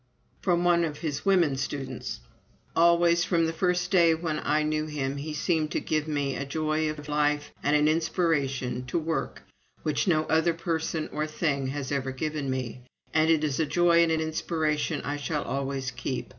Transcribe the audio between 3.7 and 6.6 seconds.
day when I knew him he seemed to give me a